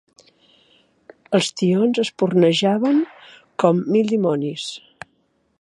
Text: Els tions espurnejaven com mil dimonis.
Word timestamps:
Els 1.39 1.49
tions 1.61 2.01
espurnejaven 2.05 3.05
com 3.65 3.87
mil 3.97 4.13
dimonis. 4.17 4.69